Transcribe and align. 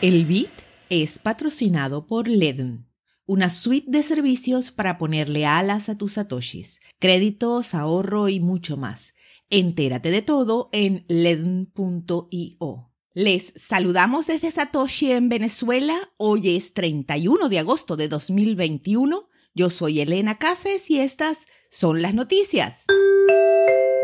El 0.00 0.26
Bit 0.26 0.50
es 0.90 1.18
patrocinado 1.18 2.06
por 2.06 2.28
Ledn, 2.28 2.86
una 3.26 3.50
suite 3.50 3.90
de 3.90 4.04
servicios 4.04 4.70
para 4.70 4.96
ponerle 4.96 5.44
alas 5.44 5.88
a 5.88 5.98
tus 5.98 6.12
satoshis, 6.12 6.78
créditos, 7.00 7.74
ahorro 7.74 8.28
y 8.28 8.38
mucho 8.38 8.76
más. 8.76 9.12
Entérate 9.50 10.12
de 10.12 10.22
todo 10.22 10.68
en 10.70 11.04
ledn.io. 11.08 12.92
Les 13.12 13.52
saludamos 13.56 14.28
desde 14.28 14.52
Satoshi 14.52 15.10
en 15.10 15.28
Venezuela. 15.28 16.12
Hoy 16.16 16.56
es 16.56 16.74
31 16.74 17.48
de 17.48 17.58
agosto 17.58 17.96
de 17.96 18.06
2021. 18.06 19.28
Yo 19.52 19.68
soy 19.68 20.00
Elena 20.00 20.36
Cases 20.36 20.88
y 20.92 21.00
estas 21.00 21.46
son 21.70 22.02
las 22.02 22.14
noticias. 22.14 22.84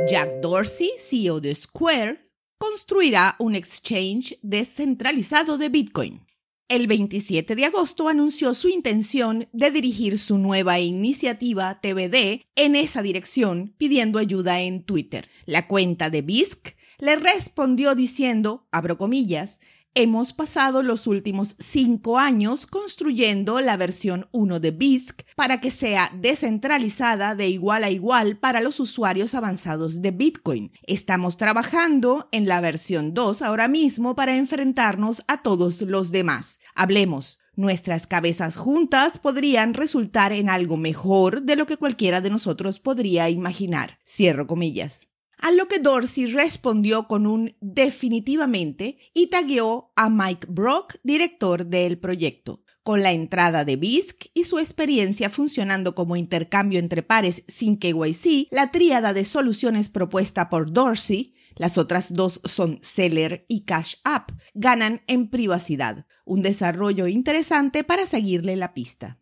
Jack 0.09 0.41
Dorsey, 0.43 0.91
CEO 0.99 1.41
de 1.41 1.55
Square, 1.55 2.24
construirá 2.71 3.37
un 3.39 3.55
exchange 3.55 4.39
descentralizado 4.41 5.59
de 5.59 5.69
Bitcoin. 5.69 6.27
El 6.67 6.87
27 6.87 7.57
de 7.57 7.67
agosto 7.67 8.09
anunció 8.09 8.55
su 8.55 8.69
intención 8.69 9.47
de 9.53 9.71
dirigir 9.71 10.19
su 10.19 10.39
nueva 10.39 10.81
iniciativa 10.81 11.79
TBD 11.83 12.41
en 12.57 12.75
esa 12.75 13.03
dirección, 13.03 13.75
pidiendo 13.77 14.19
ayuda 14.19 14.63
en 14.63 14.83
Twitter. 14.83 15.29
La 15.45 15.69
cuenta 15.69 16.09
de 16.09 16.23
BISC 16.23 16.75
le 16.99 17.17
respondió 17.17 17.95
diciendo, 17.95 18.67
abro 18.73 18.97
comillas, 18.97 19.61
Hemos 19.97 20.33
pasado 20.33 20.83
los 20.83 21.07
últimos 21.07 21.55
cinco 21.61 22.19
años 22.19 22.67
construyendo 22.67 23.61
la 23.61 23.77
versión 23.77 24.27
1 24.33 24.59
de 24.59 24.73
BISC 24.73 25.23
para 25.37 25.61
que 25.61 25.71
sea 25.71 26.11
descentralizada 26.13 27.37
de 27.37 27.47
igual 27.49 27.85
a 27.85 27.91
igual 27.91 28.37
para 28.37 28.61
los 28.61 28.81
usuarios 28.81 29.37
avanzados 29.37 30.03
de 30.03 30.11
Bitcoin. 30.11 30.73
Estamos 30.83 31.37
trabajando 31.37 32.29
en 32.33 32.49
la 32.49 32.61
versión 32.61 33.15
2 33.15 33.41
ahora 33.43 33.69
mismo 33.69 34.17
para 34.17 34.35
enfrentarnos 34.35 35.23
a 35.29 35.43
todos 35.43 35.81
los 35.83 36.11
demás. 36.11 36.59
Hablemos. 36.75 37.39
Nuestras 37.55 38.09
cabezas 38.09 38.57
juntas 38.57 39.19
podrían 39.19 39.75
resultar 39.75 40.33
en 40.33 40.51
algo 40.51 40.77
mejor 40.77 41.43
de 41.43 41.55
lo 41.55 41.67
que 41.67 41.77
cualquiera 41.77 42.21
de 42.21 42.31
nosotros 42.31 42.81
podría 42.81 43.31
imaginar. 43.31 44.01
Cierro 44.05 44.49
comillas 44.49 45.07
a 45.39 45.51
lo 45.53 45.69
que 45.69 45.79
Dorsey 45.79 46.27
respondió 46.27 47.07
con 47.07 47.27
un 47.27 47.57
definitivamente 47.61 48.99
y 49.13 49.29
tagueó 49.29 49.93
a 49.97 50.09
Mike 50.09 50.47
Brock, 50.51 50.97
director 51.03 51.67
del 51.67 51.99
proyecto. 51.99 52.63
Con 52.83 53.03
la 53.03 53.13
entrada 53.13 53.65
de 53.65 53.77
BISC 53.77 54.27
y 54.35 54.45
su 54.45 54.59
experiencia 54.59 55.31
funcionando 55.31 55.95
como 55.95 56.17
intercambio 56.17 56.79
entre 56.79 57.03
pares 57.03 57.43
sin 57.49 57.77
KYC, 57.77 58.49
la 58.51 58.71
tríada 58.71 59.15
de 59.15 59.25
soluciones 59.25 59.89
propuesta 59.89 60.51
por 60.51 60.71
Dorsey, 60.71 61.35
las 61.57 61.79
otras 61.79 62.13
dos 62.13 62.43
son 62.45 62.79
Seller 62.83 63.47
y 63.49 63.65
Cash 63.65 63.95
App, 64.05 64.33
ganan 64.53 65.01
en 65.07 65.31
privacidad, 65.31 66.07
un 66.27 66.43
desarrollo 66.43 67.07
interesante 67.07 67.85
para 67.85 68.05
seguirle 68.05 68.57
la 68.57 68.75
pista. 68.75 69.19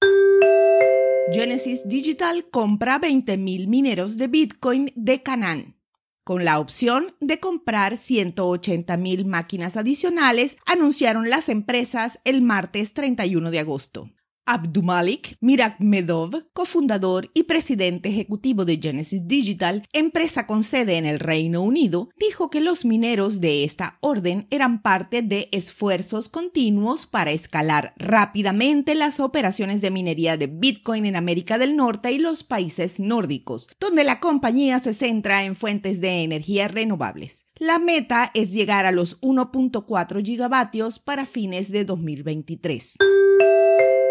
Genesis 1.32 1.82
Digital 1.86 2.48
compra 2.50 3.00
20.000 3.00 3.68
mineros 3.68 4.16
de 4.16 4.26
Bitcoin 4.26 4.92
de 4.96 5.22
Canaan 5.22 5.76
con 6.24 6.44
la 6.44 6.58
opción 6.58 7.14
de 7.20 7.40
comprar 7.40 7.96
180 7.96 8.96
mil 8.96 9.26
máquinas 9.26 9.76
adicionales, 9.76 10.56
anunciaron 10.66 11.30
las 11.30 11.48
empresas 11.48 12.20
el 12.24 12.42
martes 12.42 12.94
31 12.94 13.50
de 13.50 13.58
agosto. 13.58 14.10
Abdumalik 14.46 15.36
Mirakmedov, 15.40 16.44
cofundador 16.52 17.30
y 17.34 17.44
presidente 17.44 18.08
ejecutivo 18.08 18.64
de 18.64 18.78
Genesis 18.78 19.26
Digital, 19.26 19.84
empresa 19.92 20.46
con 20.46 20.62
sede 20.62 20.96
en 20.96 21.06
el 21.06 21.20
Reino 21.20 21.62
Unido, 21.62 22.10
dijo 22.18 22.50
que 22.50 22.60
los 22.60 22.84
mineros 22.84 23.40
de 23.40 23.64
esta 23.64 23.98
orden 24.00 24.46
eran 24.50 24.82
parte 24.82 25.22
de 25.22 25.48
esfuerzos 25.52 26.28
continuos 26.28 27.06
para 27.06 27.32
escalar 27.32 27.94
rápidamente 27.96 28.94
las 28.94 29.20
operaciones 29.20 29.80
de 29.80 29.90
minería 29.90 30.36
de 30.36 30.46
Bitcoin 30.46 31.06
en 31.06 31.16
América 31.16 31.58
del 31.58 31.76
Norte 31.76 32.12
y 32.12 32.18
los 32.18 32.44
países 32.44 33.00
nórdicos, 33.00 33.68
donde 33.80 34.04
la 34.04 34.20
compañía 34.20 34.80
se 34.80 34.94
centra 34.94 35.44
en 35.44 35.56
fuentes 35.56 36.00
de 36.00 36.22
energía 36.22 36.68
renovables. 36.68 37.46
La 37.56 37.78
meta 37.78 38.30
es 38.34 38.50
llegar 38.50 38.86
a 38.86 38.92
los 38.92 39.20
1.4 39.20 40.24
gigavatios 40.24 40.98
para 40.98 41.26
fines 41.26 41.70
de 41.70 41.84
2023. 41.84 42.96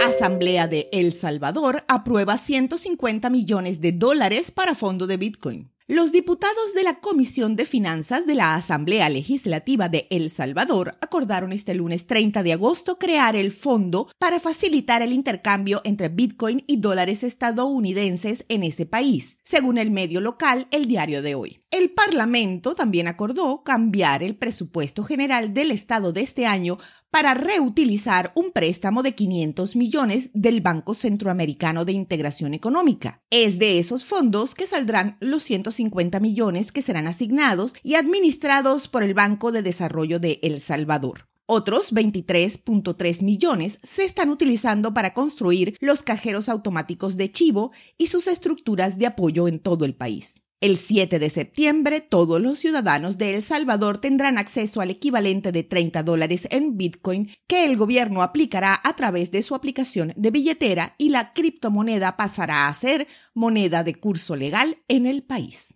Asamblea 0.06 0.68
de 0.68 0.90
El 0.92 1.14
Salvador 1.14 1.84
aprueba 1.88 2.40
150 2.40 3.30
millones 3.30 3.82
de 3.82 3.92
dólares 3.92 4.50
para 4.50 4.74
fondo 4.74 5.06
de 5.06 5.18
Bitcoin. 5.18 5.72
Los 5.88 6.12
diputados 6.12 6.74
de 6.74 6.82
la 6.84 7.00
Comisión 7.00 7.56
de 7.56 7.68
Finanzas 7.68 8.26
de 8.26 8.34
la 8.34 8.56
Asamblea 8.56 9.10
Legislativa 9.10 9.90
de 9.90 10.08
El 10.10 10.32
Salvador 10.32 10.98
acordaron 11.02 11.54
este 11.54 11.76
lunes 11.76 12.08
30 12.08 12.42
de 12.42 12.54
agosto 12.54 12.98
crear 12.98 13.36
el 13.36 13.52
fondo 13.52 14.08
para 14.18 14.40
facilitar 14.40 15.04
el 15.04 15.14
intercambio 15.14 15.82
entre 15.84 16.10
Bitcoin 16.10 16.64
y 16.66 16.78
dólares 16.78 17.24
estadounidenses 17.24 18.46
en 18.48 18.64
ese 18.64 18.88
país, 18.88 19.40
según 19.44 19.78
el 19.78 19.92
medio 19.92 20.20
local 20.20 20.68
El 20.72 20.86
Diario 20.86 21.22
de 21.22 21.36
Hoy. 21.36 21.61
El 21.72 21.92
Parlamento 21.92 22.76
también 22.76 23.08
acordó 23.08 23.64
cambiar 23.64 24.24
el 24.24 24.36
presupuesto 24.36 25.06
general 25.06 25.54
del 25.54 25.72
Estado 25.72 26.12
de 26.12 26.20
este 26.20 26.46
año 26.46 26.78
para 27.09 27.34
reutilizar 27.34 28.34
un 28.36 28.52
préstamo 28.52 29.04
de 29.04 29.16
500 29.16 29.78
millones 29.78 30.32
del 30.34 30.59
Banco 30.59 30.94
Centroamericano 30.94 31.86
de 31.86 31.94
Integración 31.94 32.54
Económica. 32.54 33.24
Es 33.30 33.58
de 33.58 33.80
esos 33.80 34.04
fondos 34.04 34.54
que 34.54 34.68
saldrán 34.68 35.16
los 35.22 35.44
150 35.44 36.20
millones 36.20 36.74
que 36.74 36.82
serán 36.82 37.08
asignados 37.08 37.74
y 37.84 37.96
administrados 37.96 38.90
por 38.90 39.02
el 39.02 39.14
Banco 39.14 39.53
de 39.53 39.62
Desarrollo 39.62 40.20
de 40.20 40.42
El 40.44 40.59
Salvador. 40.59 41.30
Otros 41.46 41.94
23.3 41.94 43.24
millones 43.24 43.80
se 43.82 44.03
están 44.03 44.30
utilizando 44.30 44.94
para 44.94 45.14
construir 45.14 45.78
los 45.80 46.03
cajeros 46.03 46.50
automáticos 46.50 47.16
de 47.16 47.32
Chivo 47.32 47.72
y 47.98 48.08
sus 48.08 48.28
estructuras 48.28 48.98
de 48.98 49.08
apoyo 49.08 49.48
en 49.48 49.59
todo 49.59 49.86
el 49.86 49.96
país. 49.96 50.44
El 50.62 50.78
7 50.78 51.18
de 51.18 51.32
septiembre, 51.32 52.02
todos 52.02 52.40
los 52.40 52.60
ciudadanos 52.60 53.18
de 53.18 53.34
El 53.34 53.42
Salvador 53.42 53.98
tendrán 53.98 54.38
acceso 54.38 54.80
al 54.80 54.92
equivalente 54.92 55.52
de 55.52 55.64
30 55.64 56.04
dólares 56.04 56.48
en 56.52 56.78
Bitcoin 56.78 57.32
que 57.48 57.66
el 57.66 57.78
gobierno 57.78 58.22
aplicará 58.22 58.80
a 58.84 58.96
través 58.96 59.32
de 59.32 59.42
su 59.42 59.56
aplicación 59.56 60.14
de 60.16 60.30
billetera 60.30 60.94
y 61.00 61.10
la 61.10 61.34
criptomoneda 61.34 62.16
pasará 62.16 62.68
a 62.68 62.74
ser 62.76 63.08
moneda 63.34 63.84
de 63.84 63.96
curso 63.96 64.36
legal 64.36 64.78
en 64.88 65.08
el 65.08 65.24
país. 65.24 65.74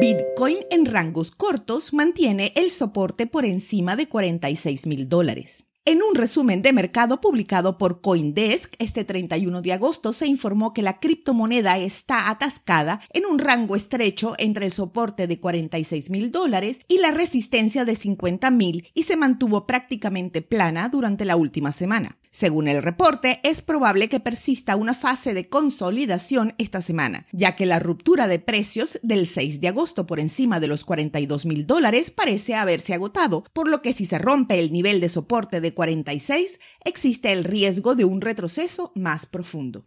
Bitcoin 0.00 0.56
en 0.72 0.84
rangos 0.84 1.30
cortos 1.30 1.92
mantiene 1.92 2.52
el 2.56 2.72
soporte 2.72 3.28
por 3.28 3.44
encima 3.44 3.94
de 3.94 4.08
46 4.08 4.88
mil 4.88 5.08
dólares. 5.08 5.66
En 5.84 6.00
un 6.00 6.14
resumen 6.14 6.62
de 6.62 6.72
mercado 6.72 7.20
publicado 7.20 7.76
por 7.76 8.00
Coindesk 8.00 8.72
este 8.78 9.02
31 9.02 9.62
de 9.62 9.72
agosto 9.72 10.12
se 10.12 10.28
informó 10.28 10.72
que 10.72 10.80
la 10.80 11.00
criptomoneda 11.00 11.76
está 11.76 12.30
atascada 12.30 13.00
en 13.12 13.26
un 13.26 13.40
rango 13.40 13.74
estrecho 13.74 14.34
entre 14.38 14.66
el 14.66 14.70
soporte 14.70 15.26
de 15.26 15.40
46 15.40 16.08
mil 16.10 16.30
dólares 16.30 16.78
y 16.86 16.98
la 16.98 17.10
resistencia 17.10 17.84
de 17.84 17.96
50 17.96 18.48
mil 18.52 18.88
y 18.94 19.02
se 19.02 19.16
mantuvo 19.16 19.66
prácticamente 19.66 20.40
plana 20.40 20.88
durante 20.88 21.24
la 21.24 21.34
última 21.34 21.72
semana. 21.72 22.16
Según 22.34 22.66
el 22.66 22.82
reporte, 22.82 23.40
es 23.44 23.60
probable 23.60 24.08
que 24.08 24.18
persista 24.18 24.74
una 24.74 24.94
fase 24.94 25.34
de 25.34 25.50
consolidación 25.50 26.54
esta 26.56 26.80
semana, 26.80 27.26
ya 27.30 27.56
que 27.56 27.66
la 27.66 27.78
ruptura 27.78 28.26
de 28.26 28.38
precios 28.38 28.98
del 29.02 29.26
6 29.26 29.60
de 29.60 29.68
agosto 29.68 30.06
por 30.06 30.18
encima 30.18 30.58
de 30.58 30.66
los 30.66 30.86
42 30.86 31.44
mil 31.44 31.66
dólares 31.66 32.10
parece 32.10 32.54
haberse 32.54 32.94
agotado, 32.94 33.44
por 33.52 33.68
lo 33.68 33.82
que 33.82 33.92
si 33.92 34.06
se 34.06 34.18
rompe 34.18 34.58
el 34.58 34.72
nivel 34.72 34.98
de 35.00 35.10
soporte 35.10 35.60
de 35.60 35.74
46, 35.74 36.58
existe 36.86 37.32
el 37.32 37.44
riesgo 37.44 37.94
de 37.94 38.06
un 38.06 38.22
retroceso 38.22 38.92
más 38.94 39.26
profundo. 39.26 39.84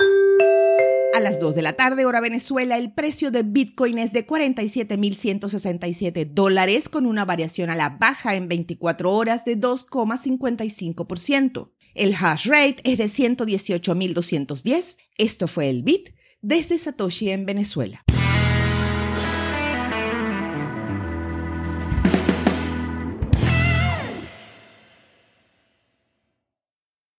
A 1.16 1.20
las 1.22 1.40
2 1.40 1.56
de 1.56 1.64
la 1.64 1.74
tarde, 1.74 2.06
hora 2.06 2.20
Venezuela, 2.20 2.78
el 2.78 2.92
precio 2.92 3.32
de 3.32 3.44
Bitcoin 3.44 3.98
es 3.98 4.12
de 4.12 4.28
47.167 4.28 6.30
dólares 6.30 6.90
con 6.90 7.06
una 7.06 7.24
variación 7.24 7.70
a 7.70 7.76
la 7.76 7.88
baja 7.90 8.36
en 8.36 8.50
24 8.50 9.14
horas 9.14 9.46
de 9.46 9.58
2,55%. 9.58 11.72
El 11.96 12.14
hash 12.14 12.48
rate 12.48 12.82
es 12.84 12.98
de 12.98 13.06
118.210. 13.06 14.98
Esto 15.18 15.48
fue 15.48 15.70
el 15.70 15.82
bit 15.82 16.10
desde 16.42 16.78
Satoshi 16.78 17.30
en 17.30 17.46
Venezuela. 17.46 18.04